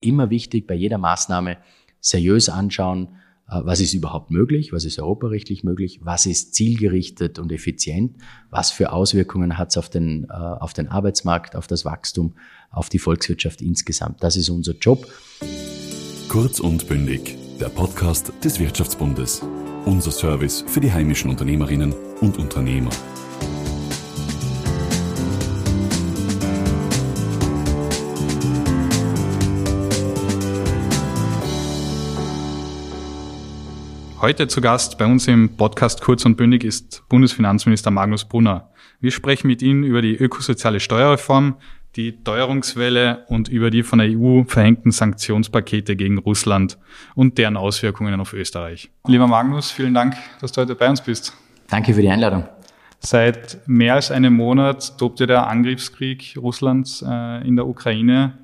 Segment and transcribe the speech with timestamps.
[0.00, 1.58] Immer wichtig bei jeder Maßnahme
[2.00, 3.08] seriös anschauen,
[3.48, 8.16] äh, was ist überhaupt möglich, was ist europarechtlich möglich, was ist zielgerichtet und effizient,
[8.50, 12.34] was für Auswirkungen hat es auf den, äh, auf den Arbeitsmarkt, auf das Wachstum,
[12.70, 14.22] auf die Volkswirtschaft insgesamt.
[14.22, 15.06] Das ist unser Job.
[16.28, 19.42] Kurz und bündig, der Podcast des Wirtschaftsbundes.
[19.84, 22.90] Unser Service für die heimischen Unternehmerinnen und Unternehmer.
[34.20, 38.68] Heute zu Gast bei uns im Podcast Kurz und Bündig ist Bundesfinanzminister Magnus Brunner.
[38.98, 41.54] Wir sprechen mit Ihnen über die ökosoziale Steuerreform,
[41.94, 46.78] die Teuerungswelle und über die von der EU verhängten Sanktionspakete gegen Russland
[47.14, 48.90] und deren Auswirkungen auf Österreich.
[49.06, 51.32] Lieber Magnus, vielen Dank, dass du heute bei uns bist.
[51.68, 52.48] Danke für die Einladung.
[52.98, 58.36] Seit mehr als einem Monat tobt ja der Angriffskrieg Russlands äh, in der Ukraine.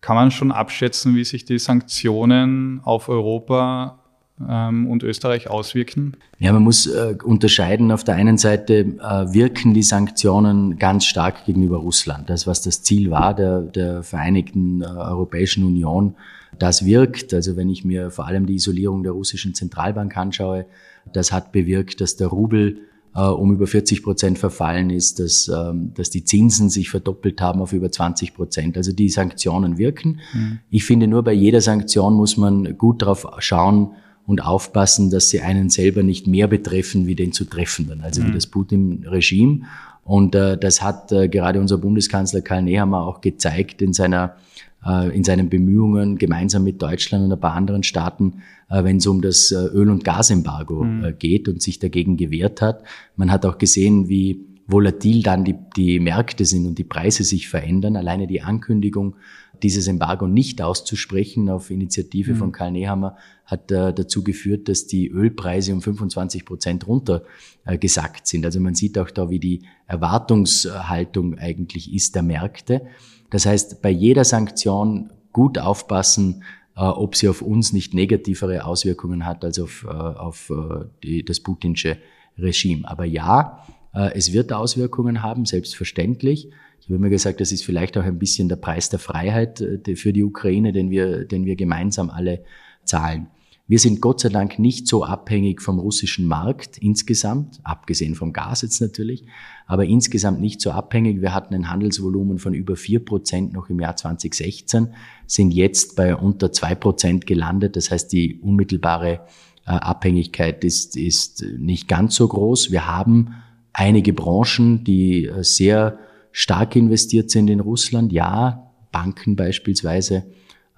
[0.00, 4.00] Kann man schon abschätzen, wie sich die Sanktionen auf Europa
[4.38, 6.14] und Österreich auswirken?
[6.38, 7.90] Ja, man muss äh, unterscheiden.
[7.90, 12.28] Auf der einen Seite äh, wirken die Sanktionen ganz stark gegenüber Russland.
[12.28, 16.16] Das, was das Ziel war der, der Vereinigten äh, Europäischen Union,
[16.58, 17.32] das wirkt.
[17.32, 20.66] Also wenn ich mir vor allem die Isolierung der russischen Zentralbank anschaue,
[21.12, 22.80] das hat bewirkt, dass der Rubel
[23.14, 27.62] äh, um über 40 Prozent verfallen ist, dass, ähm, dass die Zinsen sich verdoppelt haben
[27.62, 28.76] auf über 20 Prozent.
[28.76, 30.20] Also die Sanktionen wirken.
[30.34, 30.58] Mhm.
[30.68, 33.92] Ich finde nur bei jeder Sanktion muss man gut darauf schauen,
[34.26, 38.28] und aufpassen, dass sie einen selber nicht mehr betreffen wie den zu treffenden, also mhm.
[38.28, 39.62] wie das Putin-Regime.
[40.04, 44.36] Und äh, das hat äh, gerade unser Bundeskanzler Karl Nehammer auch gezeigt in seiner
[44.84, 49.06] äh, in seinen Bemühungen gemeinsam mit Deutschland und ein paar anderen Staaten, äh, wenn es
[49.06, 51.14] um das äh, Öl- und Gasembargo mhm.
[51.18, 52.82] Geht und sich dagegen gewehrt hat.
[53.16, 57.48] Man hat auch gesehen, wie volatil dann die, die Märkte sind und die Preise sich
[57.48, 57.96] verändern.
[57.96, 59.14] Alleine die Ankündigung,
[59.62, 62.36] dieses Embargo nicht auszusprechen auf Initiative mhm.
[62.36, 68.24] von Karl Nehammer hat äh, dazu geführt, dass die Ölpreise um 25 Prozent runtergesackt äh,
[68.24, 68.44] sind.
[68.44, 72.86] Also man sieht auch da, wie die Erwartungshaltung eigentlich ist der Märkte.
[73.30, 76.42] Das heißt, bei jeder Sanktion gut aufpassen,
[76.76, 81.24] äh, ob sie auf uns nicht negativere Auswirkungen hat als auf, äh, auf äh, die,
[81.24, 81.98] das putinsche
[82.38, 82.88] Regime.
[82.88, 86.50] Aber ja, äh, es wird Auswirkungen haben, selbstverständlich.
[86.86, 89.58] Ich habe mir gesagt, das ist vielleicht auch ein bisschen der Preis der Freiheit
[89.96, 92.44] für die Ukraine, den wir, den wir gemeinsam alle
[92.84, 93.26] zahlen.
[93.66, 98.62] Wir sind Gott sei Dank nicht so abhängig vom russischen Markt insgesamt, abgesehen vom Gas
[98.62, 99.26] jetzt natürlich,
[99.66, 101.20] aber insgesamt nicht so abhängig.
[101.20, 104.94] Wir hatten ein Handelsvolumen von über vier Prozent noch im Jahr 2016,
[105.26, 107.74] sind jetzt bei unter zwei Prozent gelandet.
[107.74, 109.26] Das heißt, die unmittelbare
[109.66, 112.70] äh, Abhängigkeit ist, ist nicht ganz so groß.
[112.70, 113.34] Wir haben
[113.72, 115.98] einige Branchen, die äh, sehr
[116.36, 118.12] stark investiert sind in Russland.
[118.12, 120.26] Ja, Banken beispielsweise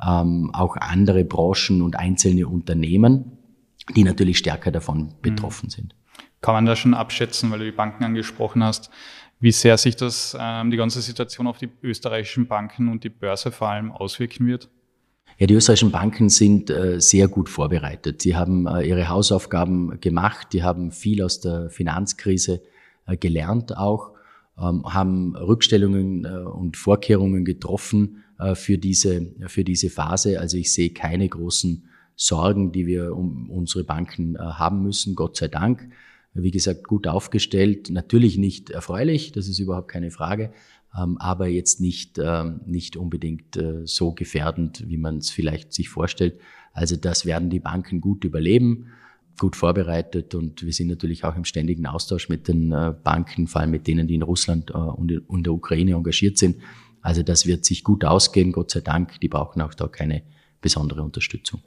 [0.00, 3.32] ähm, auch andere Branchen und einzelne Unternehmen,
[3.96, 5.12] die natürlich stärker davon mhm.
[5.20, 5.96] betroffen sind.
[6.40, 8.90] Kann man da schon abschätzen, weil du die Banken angesprochen hast,
[9.40, 13.50] wie sehr sich das, ähm, die ganze Situation auf die österreichischen Banken und die Börse
[13.50, 14.68] vor allem auswirken wird?
[15.38, 18.22] Ja, die österreichischen Banken sind äh, sehr gut vorbereitet.
[18.22, 22.62] Sie haben äh, ihre Hausaufgaben gemacht, die haben viel aus der Finanzkrise
[23.06, 24.12] äh, gelernt auch,
[24.60, 30.40] haben Rückstellungen äh, und Vorkehrungen getroffen, äh, für diese, für diese Phase.
[30.40, 31.84] Also ich sehe keine großen
[32.16, 35.88] Sorgen, die wir um unsere Banken äh, haben müssen, Gott sei Dank.
[36.34, 40.52] Wie gesagt, gut aufgestellt, natürlich nicht erfreulich, das ist überhaupt keine Frage,
[40.96, 46.38] ähm, aber jetzt nicht, ähm, nicht unbedingt so gefährdend, wie man es vielleicht sich vorstellt.
[46.72, 48.86] Also das werden die Banken gut überleben,
[49.38, 52.70] gut vorbereitet und wir sind natürlich auch im ständigen Austausch mit den
[53.04, 56.56] Banken, vor allem mit denen, die in Russland und in der Ukraine engagiert sind
[57.02, 59.20] also das wird sich gut ausgehen, Gott sei Dank.
[59.20, 60.22] Die brauchen auch da keine
[60.60, 61.62] besondere Unterstützung.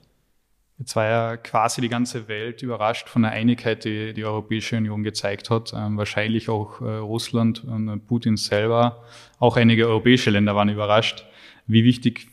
[0.77, 5.03] Jetzt war ja quasi die ganze Welt überrascht von der Einigkeit, die die Europäische Union
[5.03, 5.73] gezeigt hat.
[5.75, 9.03] Ähm, wahrscheinlich auch äh, Russland und äh, Putin selber.
[9.37, 11.25] Auch einige europäische Länder waren überrascht.
[11.67, 12.27] Wie wichtig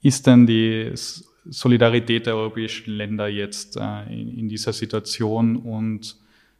[0.00, 0.92] ist denn die
[1.50, 6.16] Solidarität der europäischen Länder jetzt äh, in, in, dieser Situation und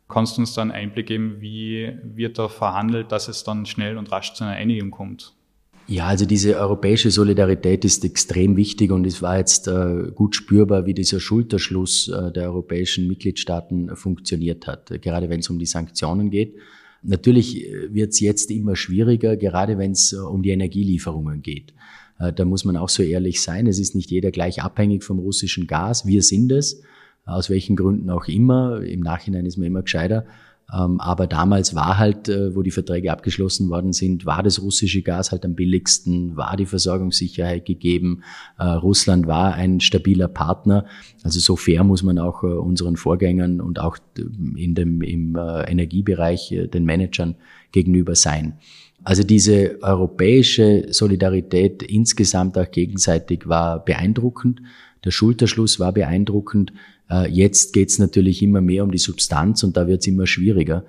[0.09, 4.35] kannst uns dann Einblick geben, wie wird da verhandelt, dass es dann schnell und rasch
[4.35, 5.35] zu einer Einigung kommt?
[5.87, 10.85] Ja, also diese europäische Solidarität ist extrem wichtig und es war jetzt äh, gut spürbar,
[10.85, 16.31] wie dieser Schulterschluss äh, der europäischen Mitgliedstaaten funktioniert hat, gerade wenn es um die Sanktionen
[16.31, 16.57] geht.
[17.03, 21.73] Natürlich äh, wird es jetzt immer schwieriger, gerade wenn es äh, um die Energielieferungen geht.
[22.19, 25.19] Äh, da muss man auch so ehrlich sein, es ist nicht jeder gleich abhängig vom
[25.19, 26.07] russischen Gas.
[26.07, 26.83] Wir sind es,
[27.25, 28.81] aus welchen Gründen auch immer.
[28.83, 30.25] Im Nachhinein ist man immer gescheiter.
[30.71, 35.01] Ähm, aber damals war halt, äh, wo die Verträge abgeschlossen worden sind, war das russische
[35.01, 38.23] Gas halt am billigsten, war die Versorgungssicherheit gegeben.
[38.59, 40.85] Äh, Russland war ein stabiler Partner.
[41.23, 43.97] Also so fair muss man auch unseren Vorgängern und auch
[44.57, 47.37] in dem, im Energiebereich den Managern
[47.73, 48.59] gegenüber sein.
[49.09, 54.61] Also diese europäische Solidarität insgesamt auch gegenseitig war beeindruckend.
[55.03, 56.75] Der Schulterschluss war beeindruckend.
[57.09, 60.27] Äh, jetzt geht es natürlich immer mehr um die Substanz und da wird es immer
[60.27, 60.85] schwieriger.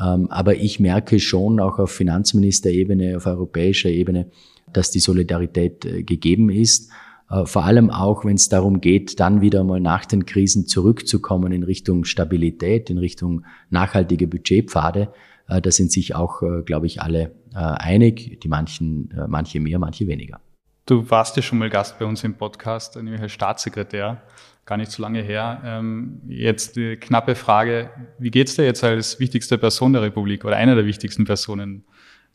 [0.00, 4.30] Ähm, aber ich merke schon auch auf Finanzministerebene, auf europäischer Ebene,
[4.72, 6.92] dass die Solidarität äh, gegeben ist.
[7.28, 11.50] Äh, vor allem auch, wenn es darum geht, dann wieder mal nach den Krisen zurückzukommen
[11.50, 15.08] in Richtung Stabilität, in Richtung nachhaltige Budgetpfade.
[15.48, 20.40] Da sind sich auch, glaube ich, alle einig, die manchen, manche mehr, manche weniger.
[20.84, 24.22] Du warst ja schon mal Gast bei uns im Podcast, nämlich als Staatssekretär
[24.66, 25.62] gar nicht so lange her.
[25.64, 30.56] Ähm, jetzt die knappe Frage, wie geht's dir jetzt als wichtigste Person der Republik oder
[30.56, 31.84] einer der wichtigsten Personen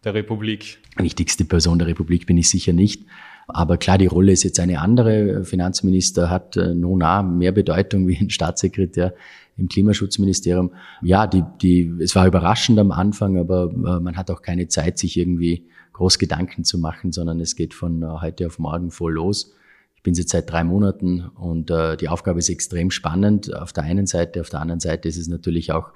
[0.04, 0.80] der Republik?
[0.96, 3.06] Wichtigste Person der Republik bin ich sicher nicht.
[3.54, 5.44] Aber klar, die Rolle ist jetzt eine andere.
[5.44, 9.14] Finanzminister hat äh, nun nah mehr Bedeutung wie ein Staatssekretär
[9.58, 10.72] im Klimaschutzministerium.
[11.02, 14.98] Ja, die, die, es war überraschend am Anfang, aber äh, man hat auch keine Zeit,
[14.98, 19.14] sich irgendwie groß Gedanken zu machen, sondern es geht von äh, heute auf morgen voll
[19.14, 19.54] los.
[19.96, 24.08] Ich bin jetzt seit drei Monaten und die Aufgabe ist extrem spannend auf der einen
[24.08, 24.42] Seite.
[24.42, 25.90] Auf der anderen Seite ist es natürlich auch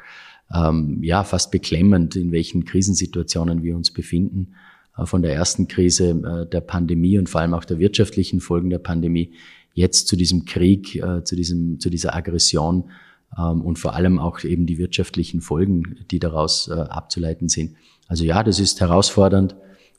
[0.53, 4.53] ähm, ja fast beklemmend, in welchen Krisensituationen wir uns befinden.
[4.97, 8.69] Äh, von der ersten Krise äh, der Pandemie und vor allem auch der wirtschaftlichen Folgen
[8.69, 9.33] der Pandemie
[9.73, 12.89] jetzt zu diesem Krieg, äh, zu diesem zu dieser Aggression
[13.37, 17.75] ähm, und vor allem auch eben die wirtschaftlichen Folgen, die daraus abzuleiten sind.
[18.07, 19.55] Also ja, das ist herausfordernd,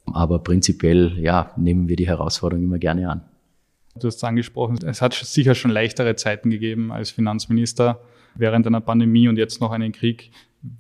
[0.06, 3.22] aber prinzipiell ja nehmen wir die Herausforderung immer gerne an.
[3.98, 8.00] Du hast es angesprochen, es hat sicher schon leichtere Zeiten gegeben als Finanzminister
[8.34, 10.30] während einer Pandemie und jetzt noch einen Krieg.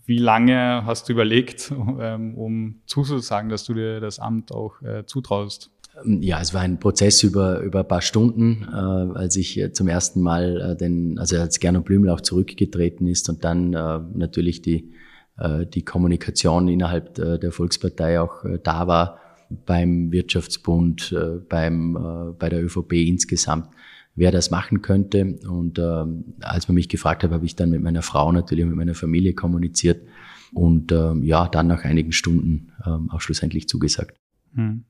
[0.04, 5.04] Wie lange hast du überlegt, ähm, um zuzusagen, dass du dir das Amt auch äh,
[5.06, 5.70] zutraust?
[6.04, 9.88] Ja, es war ein Prozess über, über ein paar Stunden, äh, als ich äh, zum
[9.88, 14.60] ersten Mal äh, den, also als Gernot Blümel auch zurückgetreten ist und dann äh, natürlich
[14.60, 14.92] die,
[15.38, 19.20] äh, die Kommunikation innerhalb äh, der Volkspartei auch äh, da war
[19.64, 23.68] beim Wirtschaftsbund, äh, beim, äh, bei der ÖVP insgesamt,
[24.16, 25.38] wer das machen könnte.
[25.46, 28.74] Und ähm, als man mich gefragt hat, habe ich dann mit meiner Frau natürlich mit
[28.74, 30.06] meiner Familie kommuniziert
[30.52, 34.16] und ähm, ja, dann nach einigen Stunden ähm, auch schlussendlich zugesagt.
[34.54, 34.84] Hm.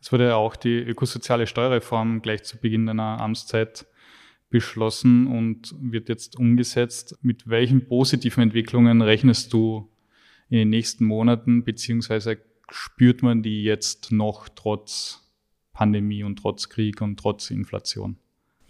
[0.00, 3.86] Es wurde auch die ökosoziale Steuerreform gleich zu Beginn deiner Amtszeit
[4.48, 7.16] beschlossen und wird jetzt umgesetzt.
[7.22, 9.90] Mit welchen positiven Entwicklungen rechnest du
[10.48, 12.38] in den nächsten Monaten, beziehungsweise
[12.70, 15.30] spürt man die jetzt noch trotz
[15.72, 18.16] Pandemie und trotz Krieg und trotz Inflation?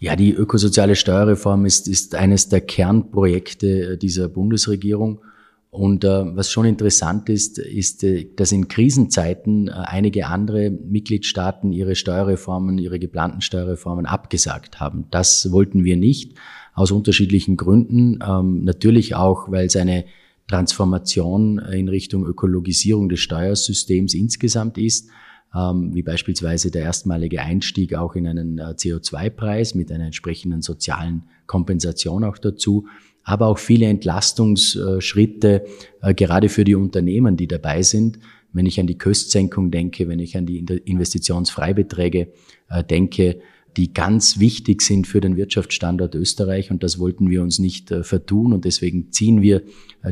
[0.01, 5.21] Ja, die ökosoziale Steuerreform ist, ist eines der Kernprojekte dieser Bundesregierung.
[5.69, 11.71] Und äh, was schon interessant ist, ist, äh, dass in Krisenzeiten äh, einige andere Mitgliedstaaten
[11.71, 15.05] ihre Steuerreformen, ihre geplanten Steuerreformen abgesagt haben.
[15.11, 16.33] Das wollten wir nicht,
[16.73, 18.17] aus unterschiedlichen Gründen.
[18.27, 20.05] Ähm, natürlich auch, weil es eine
[20.47, 25.11] Transformation in Richtung Ökologisierung des Steuersystems insgesamt ist,
[25.53, 32.23] wie beispielsweise der erstmalige Einstieg auch in einen äh, CO2-Preis mit einer entsprechenden sozialen Kompensation
[32.23, 32.87] auch dazu,
[33.23, 35.65] aber auch viele Entlastungsschritte
[36.01, 38.19] äh, gerade für die Unternehmen, die dabei sind.
[38.53, 42.29] Wenn ich an die Köstsenkung denke, wenn ich an die Investitionsfreibeträge
[42.69, 43.41] äh, denke,
[43.75, 48.51] die ganz wichtig sind für den Wirtschaftsstandort Österreich und das wollten wir uns nicht vertun
[48.51, 49.63] und deswegen ziehen wir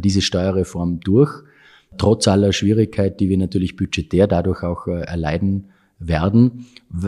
[0.01, 1.43] diese Steuerreform durch,
[1.99, 5.65] trotz aller Schwierigkeit, die wir natürlich budgetär dadurch auch äh, erleiden
[5.99, 6.65] werden.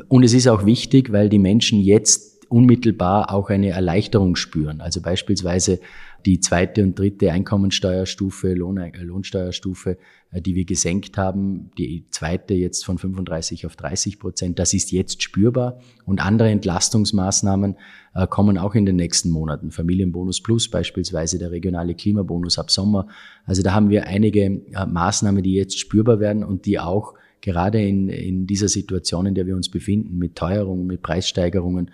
[0.09, 4.81] Und es ist auch wichtig, weil die Menschen jetzt unmittelbar auch eine Erleichterung spüren.
[4.81, 5.79] Also beispielsweise
[6.25, 9.97] die zweite und dritte Einkommensteuerstufe, Lohn, äh, Lohnsteuerstufe,
[10.31, 14.91] äh, die wir gesenkt haben, die zweite jetzt von 35 auf 30 Prozent, das ist
[14.91, 15.79] jetzt spürbar.
[16.05, 17.75] Und andere Entlastungsmaßnahmen
[18.13, 19.71] äh, kommen auch in den nächsten Monaten.
[19.71, 23.07] Familienbonus Plus beispielsweise, der regionale Klimabonus ab Sommer.
[23.45, 28.07] Also da haben wir einige Maßnahmen, die jetzt spürbar werden und die auch gerade in,
[28.09, 31.89] in dieser Situation, in der wir uns befinden, mit Teuerungen, mit Preissteigerungen,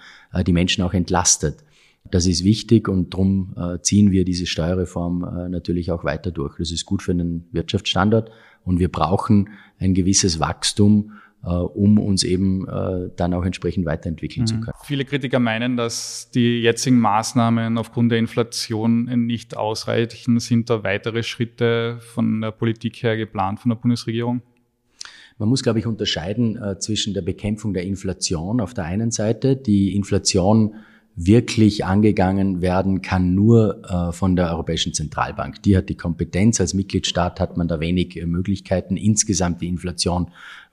[0.46, 1.64] die Menschen auch entlastet.
[2.12, 6.58] Das ist wichtig und darum äh, ziehen wir diese Steuerreform äh, natürlich auch weiter durch.
[6.58, 8.30] Das ist gut für einen Wirtschaftsstandort
[8.64, 9.50] und wir brauchen
[9.80, 12.66] ein gewisses Wachstum, äh, um uns eben
[13.16, 14.48] dann auch entsprechend weiterentwickeln mhm.
[14.48, 14.78] zu können.
[14.84, 20.40] Viele Kritiker meinen, dass die jetzigen Maßnahmen aufgrund der Inflation nicht ausreichen.
[20.40, 24.42] Sind da weitere Schritte von der Politik her geplant von der Bundesregierung?
[25.38, 29.56] Man muss, glaube ich, unterscheiden zwischen der Bekämpfung der Inflation auf der einen Seite.
[29.56, 30.74] Die Inflation
[31.20, 35.64] wirklich angegangen werden kann nur äh, von der Europäischen Zentralbank.
[35.64, 36.62] Die hat die Kompetenz.
[36.62, 40.28] Als Mitgliedstaat hat man da wenig äh, Möglichkeiten, insgesamt die Inflation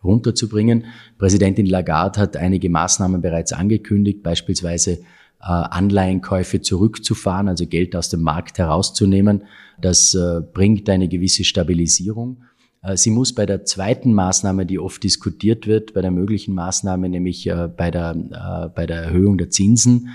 [0.05, 0.85] runterzubringen.
[1.17, 4.99] Präsidentin Lagarde hat einige Maßnahmen bereits angekündigt, beispielsweise äh,
[5.41, 9.45] Anleihenkäufe zurückzufahren, also Geld aus dem Markt herauszunehmen.
[9.81, 12.43] Das äh, bringt eine gewisse Stabilisierung.
[12.83, 17.09] Äh, sie muss bei der zweiten Maßnahme, die oft diskutiert wird, bei der möglichen Maßnahme,
[17.09, 20.11] nämlich bei der, bei der Erhöhung der Zinsen,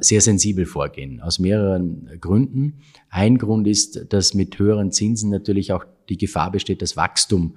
[0.00, 2.80] sehr sensibel vorgehen, aus mehreren Gründen.
[3.08, 7.56] Ein Grund ist, dass mit höheren Zinsen natürlich auch die Gefahr besteht, das Wachstum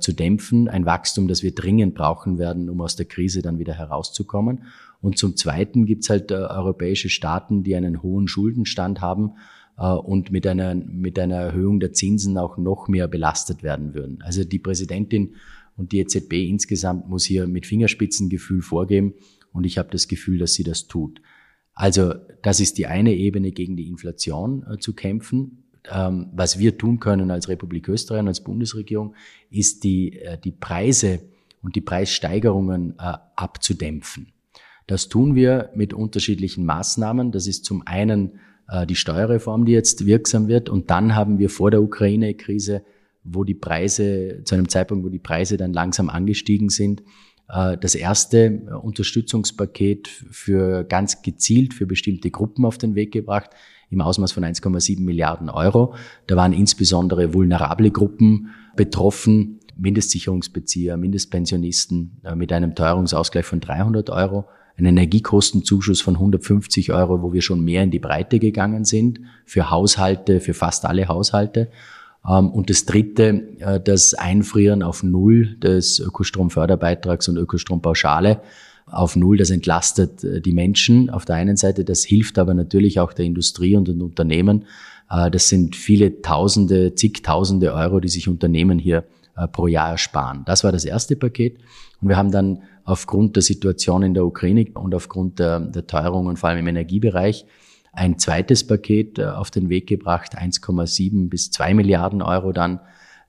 [0.00, 0.68] zu dämpfen.
[0.68, 4.64] Ein Wachstum, das wir dringend brauchen werden, um aus der Krise dann wieder herauszukommen.
[5.00, 9.34] Und zum Zweiten gibt es halt europäische Staaten, die einen hohen Schuldenstand haben
[9.78, 14.22] äh, und mit einer, mit einer Erhöhung der Zinsen auch noch mehr belastet werden würden.
[14.22, 15.34] Also die Präsidentin
[15.76, 19.14] und die EZB insgesamt muss hier mit Fingerspitzengefühl vorgeben
[19.52, 21.20] und ich habe das Gefühl, dass sie das tut.
[21.74, 25.64] Also das ist die eine Ebene, gegen die Inflation äh, zu kämpfen.
[25.90, 29.14] Ähm, was wir tun können als Republik Österreich und als Bundesregierung,
[29.50, 31.20] ist die, äh, die Preise
[31.62, 34.32] und die Preissteigerungen äh, abzudämpfen.
[34.86, 37.32] Das tun wir mit unterschiedlichen Maßnahmen.
[37.32, 38.38] Das ist zum einen
[38.68, 40.68] äh, die Steuerreform, die jetzt wirksam wird.
[40.68, 42.82] Und dann haben wir vor der Ukraine-Krise,
[43.24, 47.02] wo die Preise, zu einem Zeitpunkt, wo die Preise dann langsam angestiegen sind,
[47.46, 53.50] das erste Unterstützungspaket für ganz gezielt für bestimmte Gruppen auf den Weg gebracht
[53.90, 55.94] im Ausmaß von 1,7 Milliarden Euro.
[56.26, 64.46] Da waren insbesondere vulnerable Gruppen betroffen, Mindestsicherungsbezieher, Mindestpensionisten äh, mit einem Teuerungsausgleich von 300 Euro
[64.76, 69.70] einen Energiekostenzuschuss von 150 Euro, wo wir schon mehr in die Breite gegangen sind, für
[69.70, 71.70] Haushalte, für fast alle Haushalte.
[72.28, 78.40] Ähm, und das dritte, äh, das Einfrieren auf Null des Ökostromförderbeitrags und Ökostrompauschale
[78.86, 83.00] auf Null, das entlastet äh, die Menschen auf der einen Seite, das hilft aber natürlich
[83.00, 84.66] auch der Industrie und den Unternehmen.
[85.10, 89.04] Äh, das sind viele Tausende, zigtausende Euro, die sich Unternehmen hier
[89.50, 90.44] pro Jahr ersparen.
[90.46, 91.58] Das war das erste Paket.
[92.00, 96.36] Und wir haben dann aufgrund der Situation in der Ukraine und aufgrund der, der Teuerungen,
[96.36, 97.44] vor allem im Energiebereich,
[97.96, 102.80] ein zweites Paket äh, auf den Weg gebracht, 1,7 bis 2 Milliarden Euro dann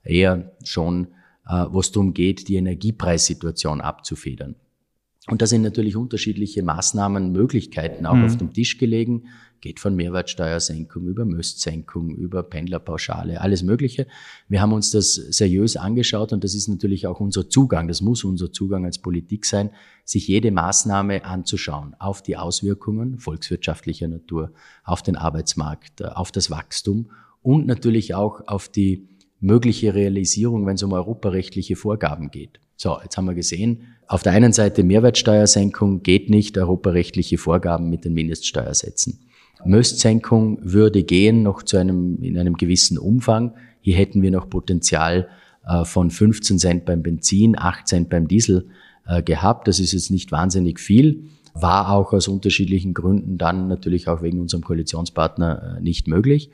[0.02, 1.08] eher schon,
[1.48, 4.56] äh, wo es darum geht, die Energiepreissituation abzufedern.
[5.28, 8.24] Und da sind natürlich unterschiedliche Maßnahmen, Möglichkeiten auch mhm.
[8.24, 9.24] auf dem Tisch gelegen.
[9.60, 14.06] Geht von Mehrwertsteuersenkung über Möstsenkung, über Pendlerpauschale, alles Mögliche.
[14.48, 18.22] Wir haben uns das seriös angeschaut und das ist natürlich auch unser Zugang, das muss
[18.22, 19.70] unser Zugang als Politik sein,
[20.04, 24.52] sich jede Maßnahme anzuschauen auf die Auswirkungen volkswirtschaftlicher Natur,
[24.84, 27.10] auf den Arbeitsmarkt, auf das Wachstum
[27.42, 29.08] und natürlich auch auf die
[29.40, 32.60] mögliche Realisierung, wenn es um europarechtliche Vorgaben geht.
[32.76, 38.04] So, jetzt haben wir gesehen, auf der einen Seite Mehrwertsteuersenkung geht nicht, europarechtliche Vorgaben mit
[38.04, 39.18] den Mindeststeuersätzen.
[39.64, 43.54] Möstsenkung würde gehen noch zu einem, in einem gewissen Umfang.
[43.80, 45.28] Hier hätten wir noch Potenzial
[45.66, 48.68] äh, von 15 Cent beim Benzin, 8 Cent beim Diesel
[49.06, 49.66] äh, gehabt.
[49.68, 54.38] Das ist jetzt nicht wahnsinnig viel, war auch aus unterschiedlichen Gründen dann natürlich auch wegen
[54.38, 56.50] unserem Koalitionspartner äh, nicht möglich.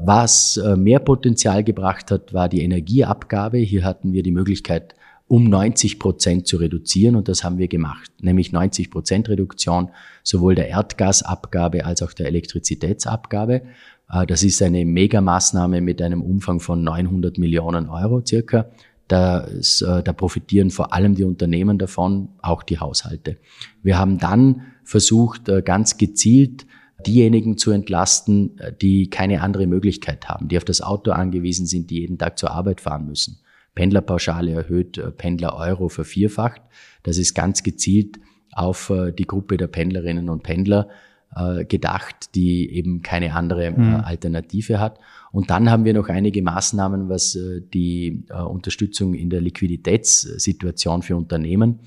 [0.00, 3.58] Was mehr Potenzial gebracht hat, war die Energieabgabe.
[3.58, 4.94] Hier hatten wir die Möglichkeit,
[5.28, 9.90] um 90 Prozent zu reduzieren und das haben wir gemacht, nämlich 90 Prozent Reduktion
[10.22, 13.62] sowohl der Erdgasabgabe als auch der Elektrizitätsabgabe.
[14.10, 18.70] Äh, das ist eine Megamaßnahme mit einem Umfang von 900 Millionen Euro circa.
[19.06, 23.36] Das, äh, da profitieren vor allem die Unternehmen davon, auch die Haushalte.
[23.82, 26.66] Wir haben dann versucht, äh, ganz gezielt
[27.06, 32.00] diejenigen zu entlasten, die keine andere Möglichkeit haben, die auf das Auto angewiesen sind, die
[32.00, 33.38] jeden Tag zur Arbeit fahren müssen.
[33.78, 36.60] Pendlerpauschale erhöht, äh, Pendler-Euro vervierfacht.
[37.04, 38.18] Das ist ganz gezielt
[38.50, 40.88] auf äh, die Gruppe der Pendlerinnen und Pendler
[41.36, 44.00] äh, gedacht, die eben keine andere mhm.
[44.02, 44.98] Alternative hat.
[45.30, 47.38] Und dann haben wir noch einige Maßnahmen, was
[47.72, 51.80] die Unterstützung in der Liquiditätssituation für Unternehmen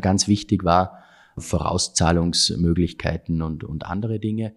[0.00, 1.00] ganz wichtig war,
[1.36, 4.52] Vorauszahlungsmöglichkeiten und, und andere Dinge.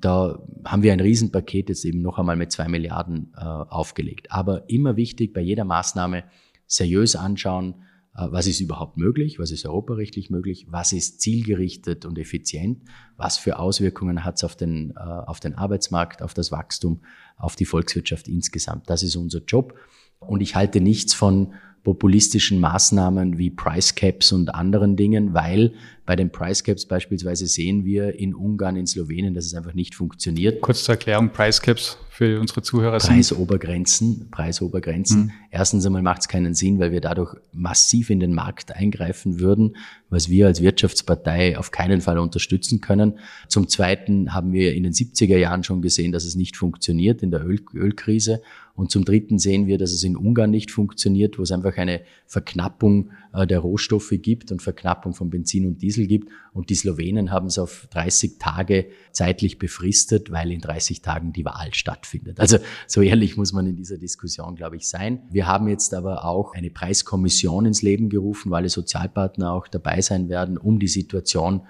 [0.00, 4.32] Da haben wir ein Riesenpaket jetzt eben noch einmal mit zwei Milliarden äh, aufgelegt.
[4.32, 6.24] Aber immer wichtig, bei jeder Maßnahme
[6.66, 7.82] seriös anschauen,
[8.14, 12.82] äh, was ist überhaupt möglich, was ist europarechtlich möglich, was ist zielgerichtet und effizient,
[13.16, 17.02] was für Auswirkungen hat es auf äh, auf den Arbeitsmarkt, auf das Wachstum,
[17.36, 18.88] auf die Volkswirtschaft insgesamt.
[18.90, 19.74] Das ist unser Job.
[20.18, 25.72] Und ich halte nichts von populistischen Maßnahmen wie Price Caps und anderen Dingen, weil
[26.04, 29.94] bei den Price Caps beispielsweise sehen wir in Ungarn, in Slowenien, dass es einfach nicht
[29.94, 30.60] funktioniert.
[30.60, 34.28] Kurz zur Erklärung, Price Caps für unsere Zuhörer Preisobergrenzen.
[34.30, 35.22] Preisobergrenzen.
[35.22, 35.30] Mhm.
[35.50, 39.76] Erstens einmal macht es keinen Sinn, weil wir dadurch massiv in den Markt eingreifen würden,
[40.10, 43.18] was wir als Wirtschaftspartei auf keinen Fall unterstützen können.
[43.48, 47.30] Zum Zweiten haben wir in den 70er Jahren schon gesehen, dass es nicht funktioniert in
[47.30, 48.42] der Öl Ölkrise.
[48.80, 52.00] Und zum Dritten sehen wir, dass es in Ungarn nicht funktioniert, wo es einfach eine
[52.24, 56.30] Verknappung äh, der Rohstoffe gibt und Verknappung von Benzin und Diesel gibt.
[56.54, 61.44] Und die Slowenen haben es auf 30 Tage zeitlich befristet, weil in 30 Tagen die
[61.44, 62.40] Wahl stattfindet.
[62.40, 62.56] Also
[62.86, 65.24] so ehrlich muss man in dieser Diskussion, glaube ich, sein.
[65.30, 70.00] Wir haben jetzt aber auch eine Preiskommission ins Leben gerufen, weil alle Sozialpartner auch dabei
[70.00, 71.66] sein werden, um die Situation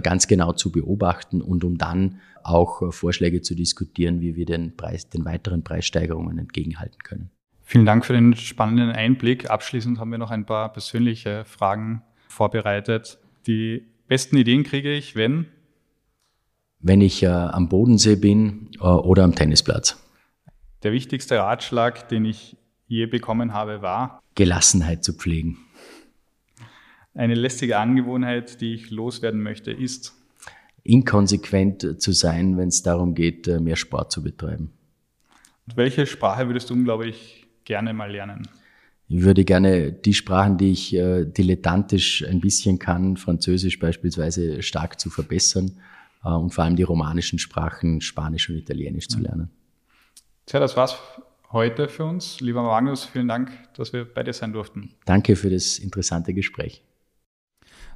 [0.00, 4.76] ganz genau zu beobachten und um dann auch äh, Vorschläge zu diskutieren, wie wir den,
[4.76, 7.30] Preis, den weiteren Preissteigerungen entgegenhalten können.
[7.62, 9.50] Vielen Dank für den spannenden Einblick.
[9.50, 13.18] Abschließend haben wir noch ein paar persönliche Fragen vorbereitet.
[13.46, 15.46] Die besten Ideen kriege ich, wenn?
[16.80, 19.98] Wenn ich äh, am Bodensee bin äh, oder am Tennisplatz.
[20.82, 22.56] Der wichtigste Ratschlag, den ich
[22.88, 24.20] je bekommen habe, war?
[24.34, 25.58] Gelassenheit zu pflegen.
[27.14, 30.14] Eine lästige Angewohnheit, die ich loswerden möchte, ist?
[30.84, 34.72] inkonsequent zu sein, wenn es darum geht, äh, mehr Sport zu betreiben.
[35.66, 38.48] Und welche Sprache würdest du unglaublich gerne mal lernen?
[39.08, 44.98] Ich würde gerne die Sprachen, die ich äh, dilettantisch ein bisschen kann, Französisch beispielsweise stark
[44.98, 45.72] zu verbessern
[46.24, 49.50] äh, und vor allem die romanischen Sprachen, Spanisch und Italienisch zu lernen.
[50.46, 50.98] Tja, das war's
[51.52, 52.40] heute für uns.
[52.40, 54.94] Lieber Magnus, vielen Dank, dass wir bei dir sein durften.
[55.04, 56.82] Danke für das interessante Gespräch.